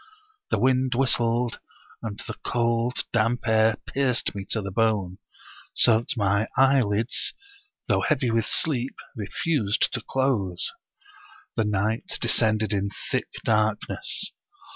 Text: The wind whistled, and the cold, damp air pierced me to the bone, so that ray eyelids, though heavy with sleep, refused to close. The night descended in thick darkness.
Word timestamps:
The 0.49 0.57
wind 0.57 0.95
whistled, 0.95 1.59
and 2.01 2.19
the 2.25 2.33
cold, 2.43 3.03
damp 3.13 3.41
air 3.47 3.75
pierced 3.85 4.33
me 4.33 4.45
to 4.49 4.59
the 4.59 4.71
bone, 4.71 5.19
so 5.75 5.99
that 5.99 6.17
ray 6.17 6.47
eyelids, 6.57 7.35
though 7.87 8.01
heavy 8.01 8.31
with 8.31 8.47
sleep, 8.47 8.95
refused 9.15 9.93
to 9.93 10.01
close. 10.01 10.71
The 11.55 11.65
night 11.65 12.17
descended 12.19 12.73
in 12.73 12.89
thick 13.11 13.27
darkness. 13.45 14.31